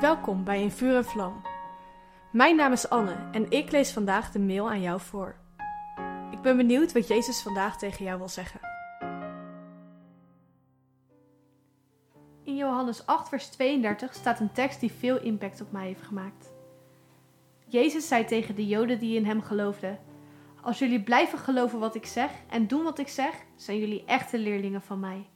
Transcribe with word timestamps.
Welkom 0.00 0.44
bij 0.44 0.62
In 0.62 0.70
Vuur 0.70 0.96
en 0.96 1.04
Vlam. 1.04 1.42
Mijn 2.32 2.56
naam 2.56 2.72
is 2.72 2.88
Anne 2.88 3.16
en 3.32 3.50
ik 3.50 3.70
lees 3.70 3.92
vandaag 3.92 4.30
de 4.30 4.38
mail 4.38 4.70
aan 4.70 4.80
jou 4.80 5.00
voor. 5.00 5.36
Ik 6.30 6.40
ben 6.40 6.56
benieuwd 6.56 6.92
wat 6.92 7.08
Jezus 7.08 7.42
vandaag 7.42 7.78
tegen 7.78 8.04
jou 8.04 8.18
wil 8.18 8.28
zeggen. 8.28 8.60
In 12.42 12.56
Johannes 12.56 13.06
8, 13.06 13.28
vers 13.28 13.48
32 13.48 14.14
staat 14.14 14.40
een 14.40 14.52
tekst 14.52 14.80
die 14.80 14.92
veel 14.92 15.20
impact 15.20 15.60
op 15.60 15.72
mij 15.72 15.86
heeft 15.86 16.02
gemaakt. 16.02 16.52
Jezus 17.66 18.08
zei 18.08 18.24
tegen 18.24 18.54
de 18.54 18.66
Joden 18.66 18.98
die 18.98 19.16
in 19.16 19.24
hem 19.24 19.42
geloofden: 19.42 19.98
Als 20.62 20.78
jullie 20.78 21.02
blijven 21.02 21.38
geloven 21.38 21.78
wat 21.78 21.94
ik 21.94 22.06
zeg 22.06 22.30
en 22.48 22.66
doen 22.66 22.82
wat 22.82 22.98
ik 22.98 23.08
zeg, 23.08 23.34
zijn 23.56 23.78
jullie 23.78 24.04
echte 24.04 24.38
leerlingen 24.38 24.82
van 24.82 25.00
mij. 25.00 25.26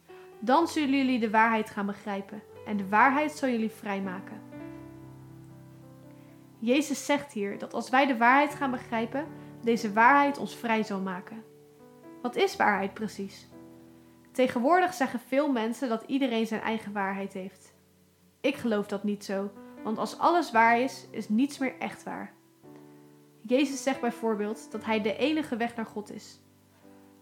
Dan 0.40 0.66
zullen 0.66 0.96
jullie 0.96 1.18
de 1.18 1.30
waarheid 1.30 1.70
gaan 1.70 1.86
begrijpen 1.86 2.42
en 2.66 2.76
de 2.76 2.88
waarheid 2.88 3.32
zal 3.32 3.48
jullie 3.48 3.70
vrijmaken. 3.70 4.37
Jezus 6.58 7.04
zegt 7.06 7.32
hier 7.32 7.58
dat 7.58 7.74
als 7.74 7.90
wij 7.90 8.06
de 8.06 8.16
waarheid 8.16 8.54
gaan 8.54 8.70
begrijpen, 8.70 9.26
deze 9.62 9.92
waarheid 9.92 10.38
ons 10.38 10.56
vrij 10.56 10.82
zal 10.82 11.00
maken. 11.00 11.44
Wat 12.22 12.36
is 12.36 12.56
waarheid 12.56 12.94
precies? 12.94 13.48
Tegenwoordig 14.32 14.94
zeggen 14.94 15.20
veel 15.20 15.52
mensen 15.52 15.88
dat 15.88 16.02
iedereen 16.06 16.46
zijn 16.46 16.60
eigen 16.60 16.92
waarheid 16.92 17.32
heeft. 17.32 17.74
Ik 18.40 18.56
geloof 18.56 18.86
dat 18.86 19.04
niet 19.04 19.24
zo, 19.24 19.50
want 19.82 19.98
als 19.98 20.18
alles 20.18 20.50
waar 20.50 20.80
is, 20.80 21.06
is 21.10 21.28
niets 21.28 21.58
meer 21.58 21.78
echt 21.78 22.02
waar. 22.02 22.32
Jezus 23.40 23.82
zegt 23.82 24.00
bijvoorbeeld 24.00 24.70
dat 24.70 24.84
hij 24.84 25.02
de 25.02 25.16
enige 25.16 25.56
weg 25.56 25.76
naar 25.76 25.86
God 25.86 26.12
is. 26.12 26.40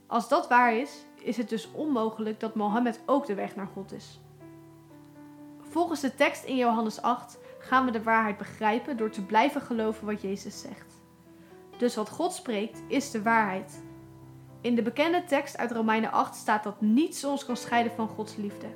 Als 0.07 0.29
dat 0.29 0.49
waar 0.49 0.75
is, 0.75 1.07
is 1.23 1.37
het 1.37 1.49
dus 1.49 1.71
onmogelijk 1.73 2.41
dat 2.41 2.55
Mohammed 2.55 3.01
ook 3.07 3.27
de 3.27 3.35
weg 3.35 3.57
naar 3.57 3.67
God 3.67 3.93
is. 3.93 4.21
Volgens 5.61 6.01
de 6.01 6.15
tekst 6.15 6.45
in 6.45 6.57
Johannes 6.57 7.03
8 7.03 7.39
gaan 7.67 7.85
we 7.85 7.91
de 7.91 8.03
waarheid 8.03 8.37
begrijpen 8.37 8.97
door 8.97 9.11
te 9.11 9.25
blijven 9.25 9.61
geloven 9.61 10.07
wat 10.07 10.23
Jezus 10.23 10.61
zegt. 10.61 10.95
Dus 11.79 11.95
wat 11.95 12.09
God 12.09 12.33
spreekt 12.33 12.83
is 12.89 13.11
de 13.11 13.23
waarheid. 13.23 13.83
In 14.61 14.75
de 14.75 14.83
bekende 14.83 15.25
tekst 15.25 15.57
uit 15.57 15.73
Romeinen 15.73 16.13
8 16.13 16.35
staat 16.35 16.65
dat 16.65 16.81
niets 16.81 17.25
ons 17.25 17.45
kan 17.45 17.57
scheiden 17.57 17.93
van 17.93 18.09
Gods 18.09 18.37
liefde. 18.37 18.67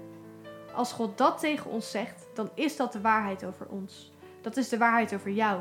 Als 0.74 0.92
God 0.92 1.18
dat 1.18 1.38
tegen 1.38 1.70
ons 1.70 1.91
zegt, 1.91 2.27
dan 2.34 2.50
is 2.55 2.77
dat 2.77 2.92
de 2.92 3.00
waarheid 3.00 3.44
over 3.44 3.66
ons. 3.66 4.12
Dat 4.41 4.56
is 4.56 4.68
de 4.68 4.78
waarheid 4.78 5.14
over 5.14 5.30
jou. 5.30 5.61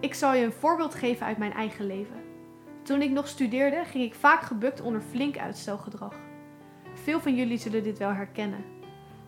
Ik 0.00 0.14
zal 0.14 0.34
je 0.34 0.44
een 0.44 0.52
voorbeeld 0.52 0.94
geven 0.94 1.26
uit 1.26 1.38
mijn 1.38 1.52
eigen 1.52 1.86
leven. 1.86 2.22
Toen 2.82 3.02
ik 3.02 3.10
nog 3.10 3.28
studeerde, 3.28 3.84
ging 3.84 4.04
ik 4.04 4.14
vaak 4.14 4.42
gebukt 4.42 4.80
onder 4.80 5.00
flink 5.00 5.38
uitstelgedrag. 5.38 6.14
Veel 6.94 7.20
van 7.20 7.34
jullie 7.34 7.58
zullen 7.58 7.82
dit 7.82 7.98
wel 7.98 8.12
herkennen. 8.12 8.77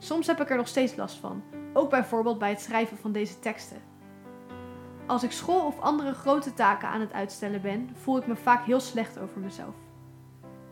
Soms 0.03 0.27
heb 0.27 0.41
ik 0.41 0.51
er 0.51 0.57
nog 0.57 0.69
steeds 0.69 0.97
last 0.97 1.17
van, 1.17 1.43
ook 1.73 1.91
bijvoorbeeld 1.91 2.39
bij 2.39 2.49
het 2.49 2.61
schrijven 2.61 2.97
van 2.97 3.13
deze 3.13 3.39
teksten. 3.39 3.83
Als 5.07 5.23
ik 5.23 5.33
school 5.33 5.67
of 5.67 5.81
andere 5.81 6.15
grote 6.15 6.55
taken 6.55 6.89
aan 6.89 7.01
het 7.01 7.13
uitstellen 7.13 7.63
ben, 7.63 7.91
voel 7.95 8.17
ik 8.17 8.27
me 8.27 8.37
vaak 8.37 8.65
heel 8.65 8.81
slecht 8.81 9.19
over 9.19 9.41
mezelf. 9.41 9.75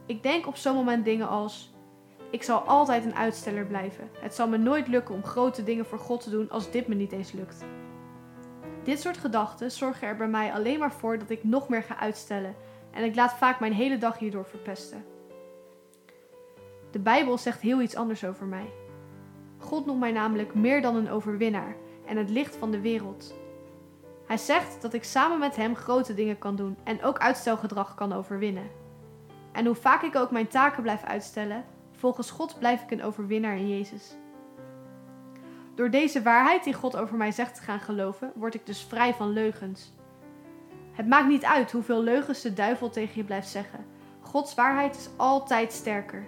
Ik 0.07 0.23
denk 0.23 0.47
op 0.47 0.57
zo'n 0.57 0.75
moment 0.75 1.05
dingen 1.05 1.29
als: 1.29 1.75
ik 2.31 2.43
zal 2.43 2.59
altijd 2.59 3.05
een 3.05 3.15
uitsteller 3.15 3.67
blijven. 3.67 4.11
Het 4.21 4.35
zal 4.35 4.49
me 4.49 4.57
nooit 4.57 4.89
lukken 4.89 5.15
om 5.15 5.25
grote 5.25 5.65
dingen 5.65 5.87
voor 5.87 5.99
God 5.99 6.21
te 6.21 6.31
doen 6.31 6.51
als 6.51 6.71
dit 6.71 6.87
me 6.87 6.95
niet 6.95 7.13
eens 7.13 7.33
lukt. 7.33 7.65
Dit 8.85 9.01
soort 9.01 9.19
gedachten 9.19 9.71
zorgen 9.71 10.09
er 10.09 10.17
bij 10.17 10.29
mij 10.29 10.53
alleen 10.53 10.79
maar 10.79 10.93
voor 10.93 11.19
dat 11.19 11.31
ik 11.31 11.45
nog 11.45 11.69
meer 11.69 11.83
ga 11.83 11.97
uitstellen 11.97 12.55
en 12.91 13.05
ik 13.05 13.15
laat 13.15 13.33
vaak 13.33 13.61
mijn 13.61 13.73
hele 13.73 13.99
dag 13.99 14.19
hierdoor 14.19 14.47
verpesten. 14.47 15.05
De 16.91 16.99
Bijbel 16.99 17.39
zegt 17.39 17.61
heel 17.61 17.81
iets 17.81 17.97
anders 17.97 18.25
over 18.25 18.47
mij. 18.47 18.71
God 19.59 19.87
noemt 19.87 20.01
mij 20.01 20.13
namelijk 20.13 20.55
meer 20.55 20.83
dan 20.83 20.97
een 20.97 21.11
overwinnaar 21.11 21.77
en 22.07 22.17
het 22.17 22.31
licht 22.31 22.57
van 22.57 22.71
de 22.71 22.81
wereld. 22.81 23.35
Hij 24.27 24.37
zegt 24.37 24.83
dat 24.83 24.93
ik 24.93 25.05
samen 25.05 25.39
met 25.39 25.57
hem 25.57 25.77
grote 25.77 26.15
dingen 26.15 26.39
kan 26.39 26.57
doen 26.57 26.77
en 26.85 27.03
ook 27.03 27.19
uitstelgedrag 27.19 27.95
kan 27.95 28.13
overwinnen. 28.13 28.71
En 29.53 29.67
hoe 29.67 29.75
vaak 29.75 30.03
ik 30.03 30.17
ook 30.17 30.31
mijn 30.31 30.49
taken 30.49 30.83
blijf 30.83 31.05
uitstellen, 31.05 31.65
volgens 31.93 32.31
God 32.31 32.59
blijf 32.59 32.83
ik 32.83 32.91
een 32.91 33.03
overwinnaar 33.03 33.57
in 33.57 33.69
Jezus. 33.69 34.17
Door 35.75 35.91
deze 35.91 36.23
waarheid 36.23 36.65
die 36.65 36.75
God 36.75 36.97
over 36.97 37.17
mij 37.17 37.33
zegt 37.33 37.55
te 37.55 37.63
gaan 37.63 37.81
geloven, 37.81 38.33
word 38.35 38.55
ik 38.55 38.67
dus 38.67 38.83
vrij 38.83 39.15
van 39.15 39.31
leugens. 39.31 39.93
Het 40.93 41.09
maakt 41.09 41.29
niet 41.29 41.45
uit 41.45 41.73
hoeveel 41.73 42.03
leugens 42.03 42.41
de 42.41 42.53
duivel 42.53 42.91
tegen 42.91 43.17
je 43.17 43.25
blijft 43.25 43.49
zeggen. 43.49 43.87
Gods 44.21 44.55
waarheid 44.55 44.97
is 44.97 45.09
altijd 45.17 45.73
sterker. 45.73 46.27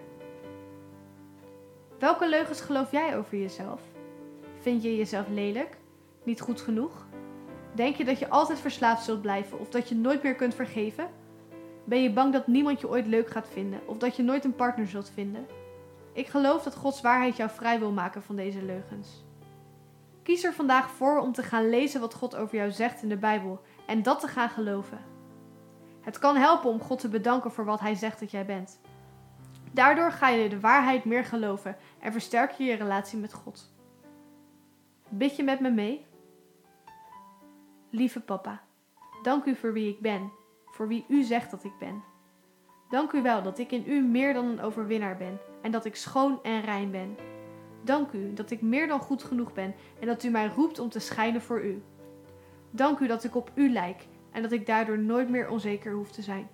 Welke 2.00 2.28
leugens 2.28 2.60
geloof 2.60 2.90
jij 2.90 3.16
over 3.16 3.38
jezelf? 3.38 3.80
Vind 4.60 4.82
je 4.82 4.96
jezelf 4.96 5.28
lelijk? 5.28 5.76
Niet 6.22 6.40
goed 6.40 6.60
genoeg? 6.60 7.06
Denk 7.72 7.96
je 7.96 8.04
dat 8.04 8.18
je 8.18 8.28
altijd 8.28 8.58
verslaafd 8.58 9.04
zult 9.04 9.20
blijven 9.20 9.58
of 9.58 9.68
dat 9.68 9.88
je 9.88 9.94
nooit 9.94 10.22
meer 10.22 10.34
kunt 10.34 10.54
vergeven? 10.54 11.08
Ben 11.84 12.02
je 12.02 12.12
bang 12.12 12.32
dat 12.32 12.46
niemand 12.46 12.80
je 12.80 12.88
ooit 12.88 13.06
leuk 13.06 13.30
gaat 13.30 13.48
vinden 13.48 13.80
of 13.86 13.98
dat 13.98 14.16
je 14.16 14.22
nooit 14.22 14.44
een 14.44 14.54
partner 14.54 14.86
zult 14.86 15.10
vinden? 15.14 15.46
Ik 16.12 16.26
geloof 16.26 16.62
dat 16.62 16.74
Gods 16.74 17.00
waarheid 17.00 17.36
jou 17.36 17.50
vrij 17.50 17.78
wil 17.78 17.92
maken 17.92 18.22
van 18.22 18.36
deze 18.36 18.62
leugens. 18.62 19.24
Kies 20.22 20.44
er 20.44 20.52
vandaag 20.52 20.90
voor 20.90 21.18
om 21.18 21.32
te 21.32 21.42
gaan 21.42 21.68
lezen 21.68 22.00
wat 22.00 22.14
God 22.14 22.36
over 22.36 22.56
jou 22.56 22.70
zegt 22.70 23.02
in 23.02 23.08
de 23.08 23.16
Bijbel 23.16 23.60
en 23.86 24.02
dat 24.02 24.20
te 24.20 24.28
gaan 24.28 24.50
geloven. 24.50 24.98
Het 26.00 26.18
kan 26.18 26.36
helpen 26.36 26.70
om 26.70 26.80
God 26.80 26.98
te 26.98 27.08
bedanken 27.08 27.52
voor 27.52 27.64
wat 27.64 27.80
Hij 27.80 27.94
zegt 27.94 28.20
dat 28.20 28.30
jij 28.30 28.46
bent. 28.46 28.80
Daardoor 29.72 30.12
ga 30.12 30.28
je 30.28 30.48
de 30.48 30.60
waarheid 30.60 31.04
meer 31.04 31.24
geloven 31.24 31.76
en 31.98 32.12
versterk 32.12 32.50
je 32.50 32.64
je 32.64 32.74
relatie 32.74 33.18
met 33.18 33.32
God. 33.32 33.72
Bid 35.08 35.36
je 35.36 35.42
met 35.42 35.60
me 35.60 35.70
mee? 35.70 36.06
Lieve 37.90 38.20
papa, 38.20 38.62
dank 39.22 39.44
u 39.44 39.54
voor 39.54 39.72
wie 39.72 39.88
ik 39.88 40.00
ben, 40.00 40.32
voor 40.64 40.88
wie 40.88 41.04
u 41.08 41.22
zegt 41.22 41.50
dat 41.50 41.64
ik 41.64 41.78
ben. 41.78 42.02
Dank 42.88 43.12
u 43.12 43.22
wel 43.22 43.42
dat 43.42 43.58
ik 43.58 43.72
in 43.72 43.84
u 43.86 44.00
meer 44.02 44.32
dan 44.32 44.44
een 44.44 44.60
overwinnaar 44.60 45.16
ben 45.16 45.38
en 45.62 45.70
dat 45.70 45.84
ik 45.84 45.96
schoon 45.96 46.42
en 46.42 46.60
rein 46.60 46.90
ben. 46.90 47.16
Dank 47.82 48.12
u 48.12 48.34
dat 48.34 48.50
ik 48.50 48.62
meer 48.62 48.88
dan 48.88 49.00
goed 49.00 49.22
genoeg 49.22 49.52
ben 49.52 49.74
en 50.00 50.06
dat 50.06 50.22
u 50.22 50.28
mij 50.28 50.46
roept 50.46 50.78
om 50.78 50.88
te 50.88 50.98
schijnen 50.98 51.42
voor 51.42 51.64
u. 51.64 51.82
Dank 52.70 52.98
u 52.98 53.06
dat 53.06 53.24
ik 53.24 53.34
op 53.34 53.50
u 53.54 53.72
lijk 53.72 54.06
en 54.32 54.42
dat 54.42 54.52
ik 54.52 54.66
daardoor 54.66 54.98
nooit 54.98 55.28
meer 55.28 55.48
onzeker 55.48 55.92
hoef 55.92 56.10
te 56.10 56.22
zijn. 56.22 56.48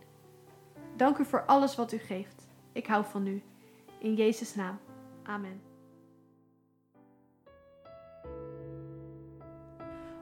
Dank 0.96 1.18
u 1.18 1.24
voor 1.24 1.44
alles 1.44 1.76
wat 1.76 1.92
u 1.92 1.98
geeft. 1.98 2.45
Ik 2.76 2.86
hou 2.86 3.04
van 3.04 3.26
u. 3.26 3.42
In 3.98 4.14
Jezus' 4.14 4.54
naam. 4.54 4.78
Amen. 5.22 5.60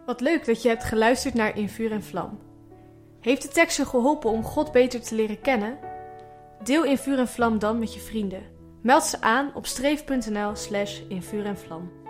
Wat 0.07 0.21
leuk 0.21 0.45
dat 0.45 0.63
je 0.63 0.69
hebt 0.69 0.85
geluisterd 0.85 1.35
naar 1.35 1.57
In 1.57 1.69
Vuur 1.69 1.93
en 1.93 2.03
Vlam. 2.03 2.39
Heeft 3.21 3.43
de 3.43 3.49
tekst 3.49 3.77
je 3.77 3.87
geholpen 3.87 4.31
om 4.31 4.43
God 4.43 4.73
beter 4.73 5.03
te 5.03 5.15
leren 5.15 5.41
kennen? 5.41 5.79
Deel 6.63 6.85
In 6.85 6.99
Vuur 6.99 7.19
en 7.19 7.29
Vlam 7.29 7.59
dan 7.59 7.79
met 7.79 7.95
je 7.95 8.01
vrienden. 8.01 8.43
Meld 8.85 9.03
ze 9.03 9.21
aan 9.21 9.55
op 9.55 9.67
streef.nl 9.67 10.55
slash 10.55 11.01
in 11.09 11.23
vuur 11.23 11.45
en 11.45 11.59
vlam. 11.59 12.04